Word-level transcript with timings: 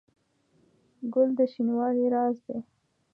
ګل 1.13 1.29
د 1.37 1.39
شینوالي 1.51 2.05
راز 2.13 2.37
دی. 2.45 2.57